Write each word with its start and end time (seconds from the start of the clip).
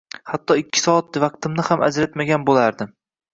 Hatto 0.35 0.55
ikki 0.61 0.81
soat 0.83 1.19
vaqtimni 1.25 1.67
ham 1.69 1.85
ajratmagan 1.89 2.49
bo’lardim 2.49 2.93